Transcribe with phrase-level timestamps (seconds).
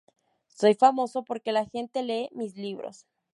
[0.47, 3.05] Soy famoso porque la gente lee mis libros.